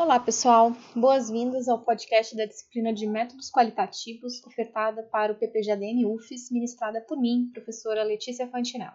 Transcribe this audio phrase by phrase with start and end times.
[0.00, 0.76] Olá, pessoal!
[0.94, 7.20] Boas-vindas ao podcast da disciplina de Métodos Qualitativos ofertada para o PPJDN UFES, ministrada por
[7.20, 8.92] mim, professora Letícia Fantinel.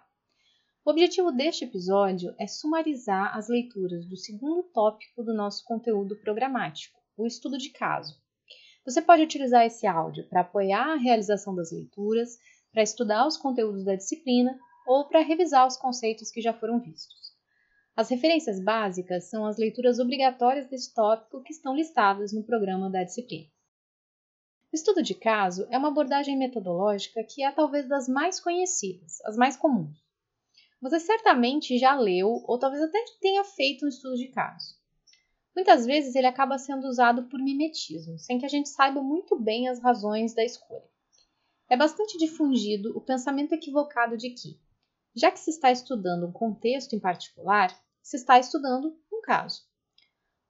[0.82, 6.98] O objetivo deste episódio é sumarizar as leituras do segundo tópico do nosso conteúdo programático,
[7.18, 8.18] o estudo de caso.
[8.86, 12.38] Você pode utilizar esse áudio para apoiar a realização das leituras,
[12.72, 17.23] para estudar os conteúdos da disciplina ou para revisar os conceitos que já foram vistos.
[17.96, 23.04] As referências básicas são as leituras obrigatórias deste tópico que estão listadas no programa da
[23.04, 23.48] disciplina.
[24.72, 29.36] O estudo de caso é uma abordagem metodológica que é talvez das mais conhecidas, as
[29.36, 29.96] mais comuns.
[30.82, 34.74] Você certamente já leu ou talvez até tenha feito um estudo de caso.
[35.54, 39.68] Muitas vezes ele acaba sendo usado por mimetismo, sem que a gente saiba muito bem
[39.68, 40.90] as razões da escolha.
[41.70, 44.58] É bastante difundido o pensamento equivocado de que,
[45.14, 49.62] já que se está estudando um contexto em particular, se está estudando um caso.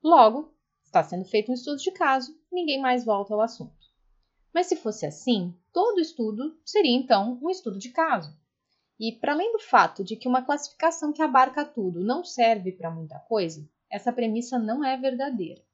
[0.02, 0.52] Logo,
[0.84, 3.86] está sendo feito um estudo de caso, ninguém mais volta ao assunto.
[4.52, 8.36] Mas se fosse assim, todo estudo seria então um estudo de caso.
[8.98, 12.90] E para além do fato de que uma classificação que abarca tudo não serve para
[12.90, 15.64] muita coisa, essa premissa não é verdadeira.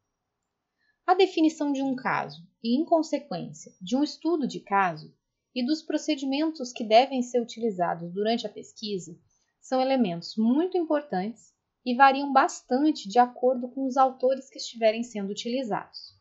[1.07, 5.15] A definição de um caso e, em consequência, de um estudo de caso
[5.55, 9.19] e dos procedimentos que devem ser utilizados durante a pesquisa
[9.61, 15.31] são elementos muito importantes e variam bastante de acordo com os autores que estiverem sendo
[15.31, 16.15] utilizados.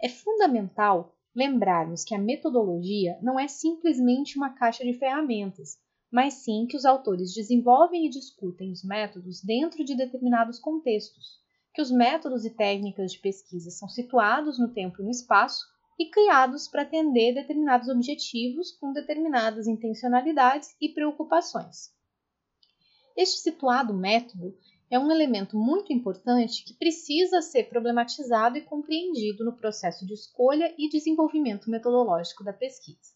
[0.00, 5.78] É fundamental lembrarmos que a metodologia não é simplesmente uma caixa de ferramentas
[6.14, 11.40] mas sim que os autores desenvolvem e discutem os métodos dentro de determinados contextos,
[11.74, 15.66] que os métodos e técnicas de pesquisa são situados no tempo e no espaço
[15.98, 21.92] e criados para atender determinados objetivos com determinadas intencionalidades e preocupações.
[23.16, 24.56] Este situado método
[24.90, 30.74] é um elemento muito importante que precisa ser problematizado e compreendido no processo de escolha
[30.78, 33.14] e desenvolvimento metodológico da pesquisa.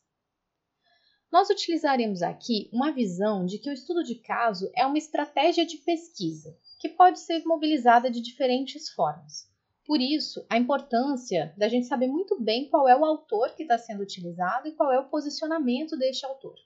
[1.31, 5.77] Nós utilizaremos aqui uma visão de que o estudo de caso é uma estratégia de
[5.77, 9.47] pesquisa que pode ser mobilizada de diferentes formas.
[9.85, 13.77] Por isso, a importância da gente saber muito bem qual é o autor que está
[13.79, 16.57] sendo utilizado e qual é o posicionamento deste autor.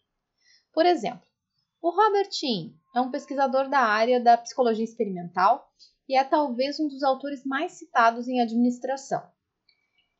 [0.73, 1.27] Por exemplo,
[1.81, 5.71] o Robert Team é um pesquisador da área da psicologia experimental
[6.09, 9.23] e é talvez um dos autores mais citados em administração.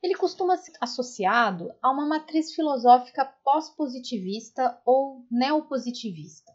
[0.03, 6.53] Ele costuma ser associado a uma matriz filosófica pós-positivista ou neopositivista.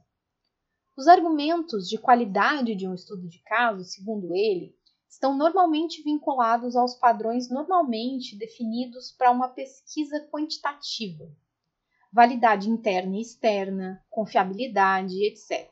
[0.97, 4.75] Os argumentos de qualidade de um estudo de caso, segundo ele,
[5.07, 11.31] estão normalmente vinculados aos padrões normalmente definidos para uma pesquisa quantitativa.
[12.11, 15.71] Validade interna e externa, confiabilidade, etc.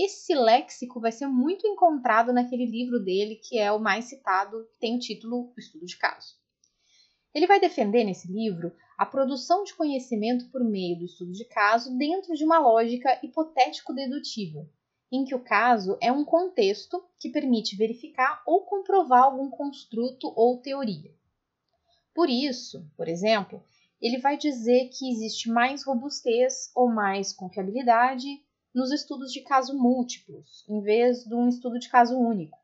[0.00, 4.78] Esse léxico vai ser muito encontrado naquele livro dele, que é o mais citado, que
[4.78, 6.36] tem o título O Estudo de Caso.
[7.34, 11.98] Ele vai defender nesse livro a produção de conhecimento por meio do estudo de caso
[11.98, 14.70] dentro de uma lógica hipotético-dedutiva,
[15.10, 20.58] em que o caso é um contexto que permite verificar ou comprovar algum construto ou
[20.58, 21.12] teoria.
[22.14, 23.64] Por isso, por exemplo,
[24.00, 28.46] ele vai dizer que existe mais robustez ou mais confiabilidade
[28.78, 32.56] nos estudos de caso múltiplos, em vez de um estudo de caso único.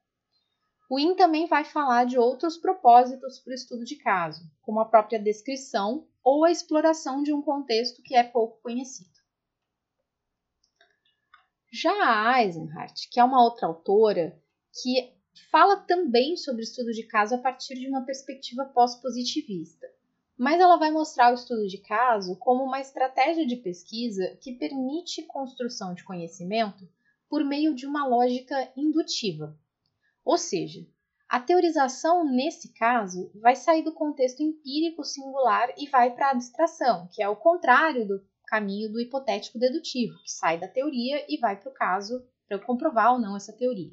[0.88, 4.84] O IN também vai falar de outros propósitos para o estudo de caso, como a
[4.84, 9.10] própria descrição ou a exploração de um contexto que é pouco conhecido.
[11.72, 14.40] Já a Eisenhardt, que é uma outra autora
[14.80, 15.12] que
[15.50, 19.84] fala também sobre estudo de caso a partir de uma perspectiva pós-positivista,
[20.36, 25.22] mas ela vai mostrar o estudo de caso como uma estratégia de pesquisa que permite
[25.22, 26.88] construção de conhecimento
[27.28, 29.56] por meio de uma lógica indutiva,
[30.24, 30.86] ou seja,
[31.28, 37.08] a teorização, nesse caso, vai sair do contexto empírico singular e vai para a abstração,
[37.12, 41.58] que é o contrário do caminho do hipotético dedutivo, que sai da teoria e vai
[41.58, 43.92] para o caso para comprovar ou não essa teoria.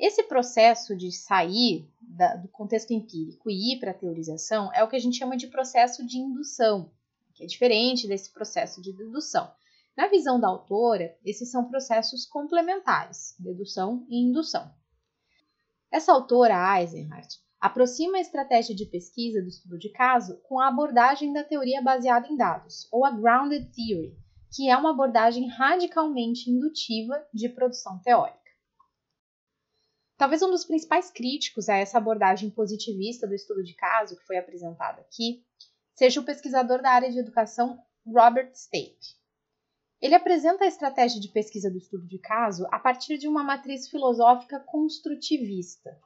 [0.00, 4.88] Esse processo de sair da, do contexto empírico e ir para a teorização é o
[4.88, 6.90] que a gente chama de processo de indução,
[7.34, 9.52] que é diferente desse processo de dedução.
[9.94, 14.72] Na visão da autora, esses são processos complementares, dedução e indução.
[15.92, 21.30] Essa autora, Eisenhardt, aproxima a estratégia de pesquisa do estudo de caso com a abordagem
[21.30, 24.16] da teoria baseada em dados, ou a Grounded Theory,
[24.50, 28.39] que é uma abordagem radicalmente indutiva de produção teórica.
[30.20, 34.36] Talvez um dos principais críticos a essa abordagem positivista do estudo de caso que foi
[34.36, 35.42] apresentada aqui
[35.94, 39.16] seja o pesquisador da área de educação Robert Stake.
[39.98, 43.88] Ele apresenta a estratégia de pesquisa do estudo de caso a partir de uma matriz
[43.88, 45.98] filosófica construtivista.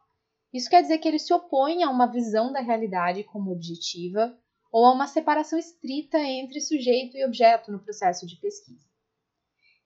[0.52, 4.38] Isso quer dizer que ele se opõe a uma visão da realidade como objetiva
[4.70, 8.94] ou a uma separação estrita entre sujeito e objeto no processo de pesquisa.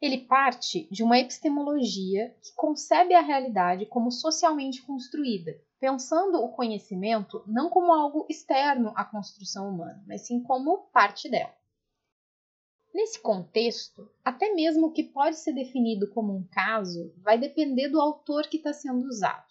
[0.00, 7.42] Ele parte de uma epistemologia que concebe a realidade como socialmente construída, pensando o conhecimento
[7.48, 11.52] não como algo externo à construção humana, mas sim como parte dela.
[12.94, 18.00] Nesse contexto, até mesmo o que pode ser definido como um caso vai depender do
[18.00, 19.46] autor que está sendo usado.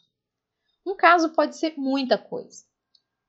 [0.85, 2.63] Um caso pode ser muita coisa.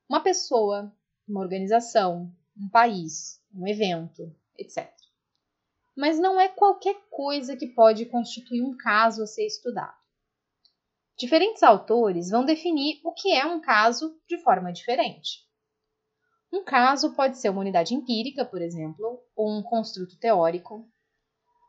[0.07, 0.95] Uma pessoa,
[1.27, 4.98] uma organização, um país, um evento, etc
[5.99, 9.93] mas não é qualquer coisa que pode constituir um caso a ser estudado.
[11.17, 15.45] Diferentes autores vão definir o que é um caso de forma diferente.
[16.53, 20.89] Um caso pode ser uma unidade empírica, por exemplo, ou um construto teórico.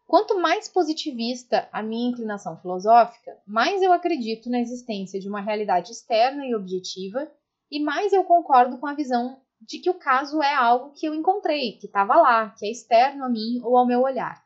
[0.06, 5.91] Quanto mais positivista a minha inclinação filosófica, mais eu acredito na existência de uma realidade
[5.91, 7.29] externa e objetiva,
[7.69, 11.15] e mais eu concordo com a visão de que o caso é algo que eu
[11.15, 14.43] encontrei, que estava lá, que é externo a mim ou ao meu olhar.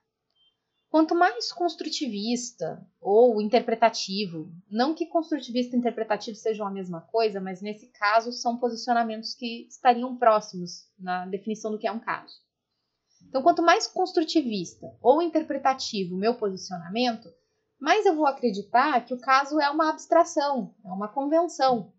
[0.90, 7.60] Quanto mais construtivista ou interpretativo, não que construtivista e interpretativo sejam a mesma coisa, mas
[7.60, 12.34] nesse caso são posicionamentos que estariam próximos na definição do que é um caso.
[13.28, 17.28] Então, quanto mais construtivista ou interpretativo o meu posicionamento,
[17.80, 21.92] mais eu vou acreditar que o caso é uma abstração, é uma convenção,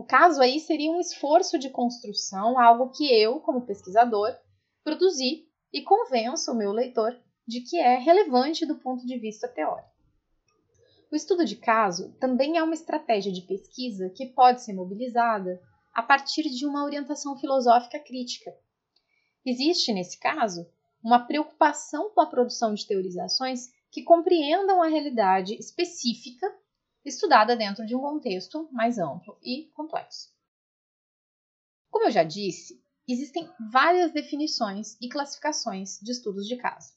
[0.00, 4.34] o caso aí seria um esforço de construção, algo que eu, como pesquisador,
[4.82, 7.14] produzi e convenço o meu leitor
[7.46, 9.90] de que é relevante do ponto de vista teórico.
[11.12, 15.60] O estudo de caso também é uma estratégia de pesquisa que pode ser mobilizada
[15.92, 18.50] a partir de uma orientação filosófica crítica.
[19.44, 20.66] Existe, nesse caso,
[21.04, 26.50] uma preocupação com a produção de teorizações que compreendam a realidade específica
[27.04, 30.32] estudada dentro de um contexto mais amplo e complexo.
[31.90, 36.94] Como eu já disse, existem várias definições e classificações de estudos de caso,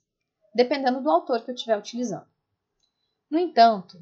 [0.53, 2.27] dependendo do autor que eu estiver utilizando.
[3.29, 3.97] No entanto,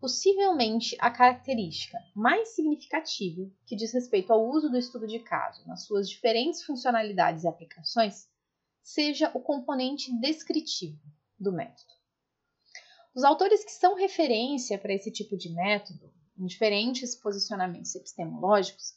[0.00, 5.84] possivelmente a característica mais significativa que diz respeito ao uso do estudo de caso nas
[5.84, 8.28] suas diferentes funcionalidades e aplicações
[8.82, 11.00] seja o componente descritivo
[11.38, 12.01] do método.
[13.14, 18.94] Os autores que são referência para esse tipo de método, em diferentes posicionamentos epistemológicos,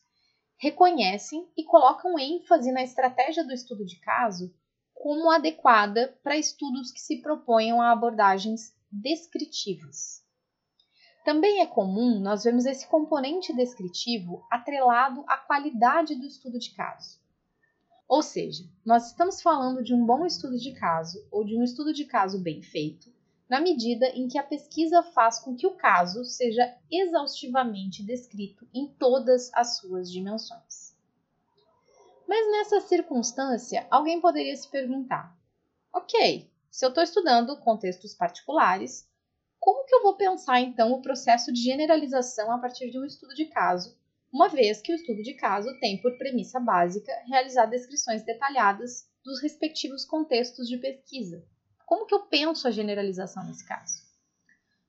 [0.58, 4.54] reconhecem e colocam ênfase na estratégia do estudo de caso
[4.94, 10.24] como adequada para estudos que se proponham a abordagens descritivas.
[11.26, 17.20] Também é comum nós vermos esse componente descritivo atrelado à qualidade do estudo de caso.
[18.08, 21.94] Ou seja, nós estamos falando de um bom estudo de caso ou de um estudo
[21.94, 23.14] de caso bem feito
[23.50, 28.88] na medida em que a pesquisa faz com que o caso seja exaustivamente descrito em
[28.88, 30.96] todas as suas dimensões.
[32.28, 35.38] Mas nessa circunstância, alguém poderia se perguntar:
[35.94, 39.08] ok, se eu estou estudando contextos particulares,
[39.60, 43.34] como que eu vou pensar então o processo de generalização a partir de um estudo
[43.36, 43.98] de caso,
[44.34, 49.42] uma vez que o estudo de caso tem por premissa básica realizar descrições detalhadas dos
[49.42, 51.48] respectivos contextos de pesquisa?
[51.86, 54.04] Como que eu penso a generalização nesse caso?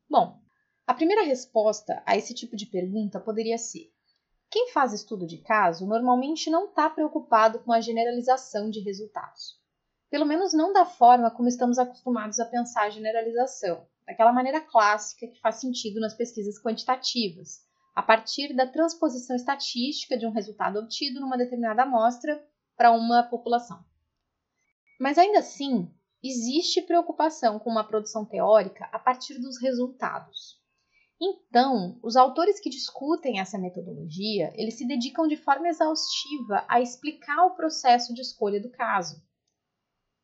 [0.08, 0.40] Bom,
[0.86, 3.92] a primeira resposta a esse tipo de pergunta poderia ser:
[4.50, 9.60] quem faz estudo de caso normalmente não está preocupado com a generalização de resultados.
[10.08, 15.26] Pelo menos não da forma como estamos acostumados a pensar a generalização, daquela maneira clássica
[15.26, 17.60] que faz sentido nas pesquisas quantitativas,
[17.94, 22.42] a partir da transposição estatística de um resultado obtido numa determinada amostra
[22.76, 23.84] para uma população.
[25.00, 25.92] Mas ainda assim,
[26.28, 30.60] existe preocupação com uma produção teórica a partir dos resultados.
[31.20, 37.46] Então, os autores que discutem essa metodologia, eles se dedicam de forma exaustiva a explicar
[37.46, 39.22] o processo de escolha do caso.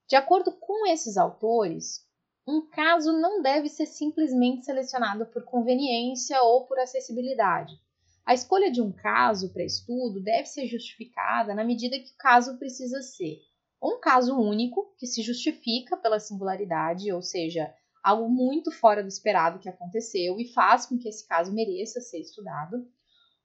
[0.07, 2.07] De acordo com esses autores,
[2.47, 7.81] um caso não deve ser simplesmente selecionado por conveniência ou por acessibilidade.
[8.27, 12.59] A escolha de um caso para estudo deve ser justificada na medida que o caso
[12.59, 13.41] precisa ser
[13.83, 19.59] um caso único que se justifica pela singularidade, ou seja, algo muito fora do esperado
[19.59, 22.87] que aconteceu e faz com que esse caso mereça ser estudado,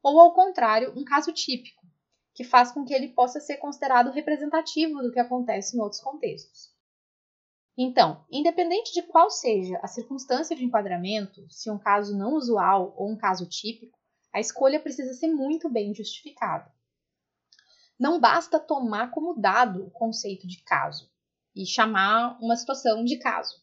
[0.03, 1.86] ou ao contrário, um caso típico,
[2.34, 6.72] que faz com que ele possa ser considerado representativo do que acontece em outros contextos.
[7.75, 13.12] Então, independente de qual seja a circunstância de enquadramento, se um caso não usual ou
[13.12, 13.98] um caso típico,
[14.34, 16.72] a escolha precisa ser muito bem justificada.
[18.00, 21.12] Não basta tomar como dado o conceito de caso
[21.56, 23.56] e chamar uma situação de caso.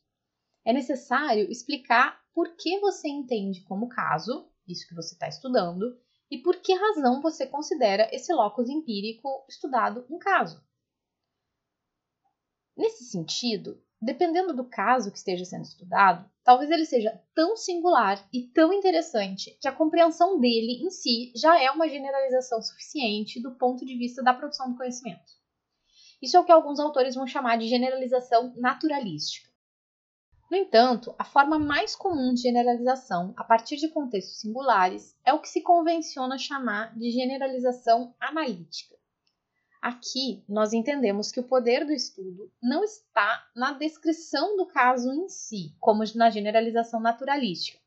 [0.64, 5.96] É necessário explicar por que você entende como caso isso que você está estudando
[6.30, 10.64] e por que razão você considera esse locus empírico estudado um caso.
[12.76, 18.48] Nesse sentido, dependendo do caso que esteja sendo estudado, talvez ele seja tão singular e
[18.48, 23.84] tão interessante que a compreensão dele em si já é uma generalização suficiente do ponto
[23.84, 25.32] de vista da produção do conhecimento.
[26.20, 29.50] Isso é o que alguns autores vão chamar de generalização naturalística.
[30.50, 35.40] No entanto, a forma mais comum de generalização a partir de contextos singulares é o
[35.40, 38.94] que se convenciona chamar de generalização analítica.
[39.84, 45.28] Aqui, nós entendemos que o poder do estudo não está na descrição do caso em
[45.28, 47.78] si, como na generalização naturalística,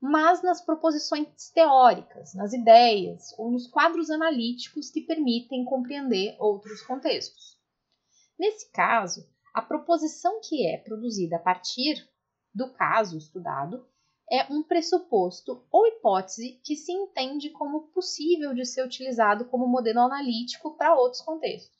[0.00, 7.56] mas nas proposições teóricas, nas ideias ou nos quadros analíticos que permitem compreender outros contextos.
[8.36, 12.04] Nesse caso, a proposição que é produzida a partir
[12.52, 13.86] do caso estudado
[14.30, 20.00] é um pressuposto ou hipótese que se entende como possível de ser utilizado como modelo
[20.00, 21.74] analítico para outros contextos.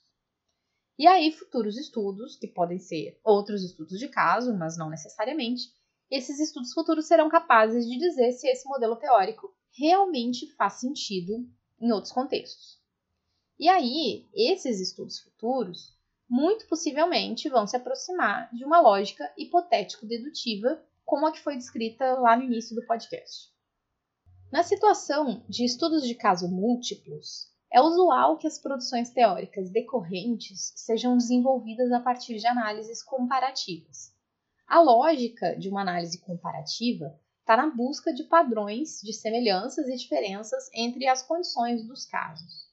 [0.98, 5.64] E aí, futuros estudos, que podem ser outros estudos de caso, mas não necessariamente,
[6.10, 11.32] esses estudos futuros serão capazes de dizer se esse modelo teórico realmente faz sentido
[11.80, 12.78] em outros contextos.
[13.58, 15.92] E aí, esses estudos futuros,
[16.28, 22.36] muito possivelmente, vão se aproximar de uma lógica hipotético-dedutiva como a que foi descrita lá
[22.36, 23.52] no início do podcast.
[24.50, 31.16] Na situação de estudos de caso múltiplos, é usual que as produções teóricas decorrentes sejam
[31.16, 34.14] desenvolvidas a partir de análises comparativas.
[34.66, 40.70] A lógica de uma análise comparativa está na busca de padrões de semelhanças e diferenças
[40.72, 42.72] entre as condições dos casos.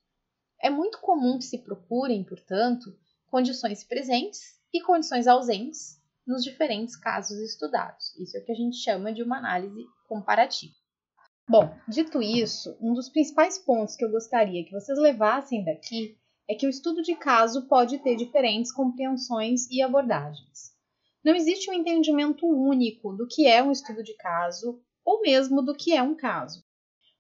[0.62, 2.98] É muito comum que se procurem, portanto,
[3.28, 8.16] condições presentes e condições ausentes nos diferentes casos estudados.
[8.18, 10.74] Isso é o que a gente chama de uma análise comparativa.
[11.50, 16.18] Bom, dito isso, um dos principais pontos que eu gostaria que vocês levassem daqui
[16.50, 20.72] é que o estudo de caso pode ter diferentes compreensões e abordagens.
[21.24, 25.76] Não existe um entendimento único do que é um estudo de caso ou mesmo do
[25.76, 26.64] que é um caso.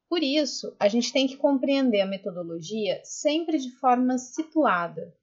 [0.10, 5.16] Por isso, a gente tem que compreender a metodologia sempre de forma situada,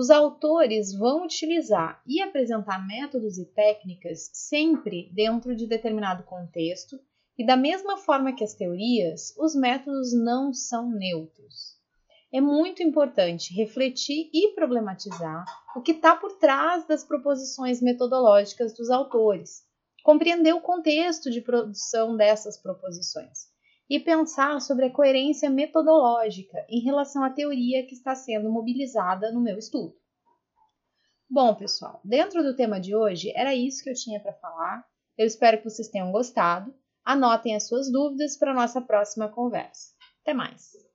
[0.00, 6.98] os autores vão utilizar e apresentar métodos e técnicas sempre dentro de determinado contexto,
[7.36, 11.78] e da mesma forma que as teorias, os métodos não são neutros.
[12.32, 15.44] É muito importante refletir e problematizar
[15.76, 19.66] o que está por trás das proposições metodológicas dos autores,
[20.02, 23.49] compreender o contexto de produção dessas proposições
[23.90, 29.40] e pensar sobre a coerência metodológica em relação à teoria que está sendo mobilizada no
[29.40, 29.92] meu estudo.
[31.28, 34.84] Bom, pessoal, dentro do tema de hoje era isso que eu tinha para falar.
[35.18, 36.72] Eu espero que vocês tenham gostado.
[37.04, 39.92] Anotem as suas dúvidas para a nossa próxima conversa.
[40.22, 40.89] Até mais!